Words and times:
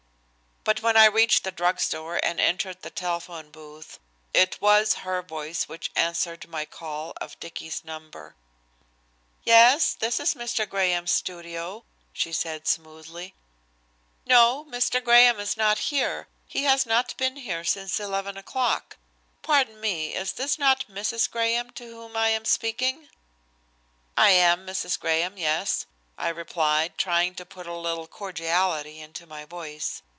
But 0.63 0.83
when 0.83 0.95
I 0.95 1.05
reached 1.05 1.43
the 1.43 1.49
drug 1.51 1.79
store 1.79 2.23
and 2.23 2.39
entered 2.39 2.83
the 2.83 2.91
telephone 2.91 3.49
booth, 3.49 3.97
it 4.31 4.61
was 4.61 4.93
her 5.01 5.23
voice 5.23 5.67
which 5.67 5.89
answered 5.95 6.47
my 6.47 6.65
call 6.65 7.13
of 7.19 7.37
Dicky's 7.39 7.83
number. 7.83 8.35
"Yes, 9.43 9.95
this 9.95 10.19
is 10.19 10.35
Mr. 10.35 10.69
Graham's 10.69 11.09
studio," 11.11 11.83
she 12.13 12.31
said 12.31 12.67
smoothly. 12.67 13.33
"No, 14.27 14.63
Mr. 14.69 15.03
Graham 15.03 15.39
is 15.39 15.57
not 15.57 15.79
here, 15.89 16.27
he 16.45 16.65
has 16.65 16.85
not 16.85 17.17
been 17.17 17.37
here 17.37 17.63
since 17.63 17.99
11 17.99 18.37
o'clock. 18.37 18.97
Pardon 19.41 19.79
me, 19.81 20.13
is 20.13 20.33
this 20.33 20.59
not 20.59 20.85
Mrs. 20.87 21.27
Graham 21.27 21.71
to 21.71 21.85
whom 21.85 22.15
I 22.15 22.27
am 22.29 22.45
speaking?" 22.45 23.09
"I 24.15 24.29
am 24.29 24.67
Mrs. 24.67 24.99
Graham, 24.99 25.37
yes," 25.39 25.87
I 26.19 26.29
replied, 26.29 26.99
trying 26.99 27.33
to 27.33 27.47
put 27.47 27.65
a 27.65 27.73
little 27.73 28.05
cordiality 28.05 28.99
into 28.99 29.25
my 29.25 29.43
voice. 29.45 30.03